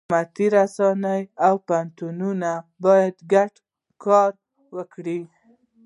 [0.03, 2.51] حکومت، رسنۍ، او پوهنتونونه
[2.83, 3.53] باید ګډ
[4.03, 4.31] کار
[4.75, 5.19] وکړي.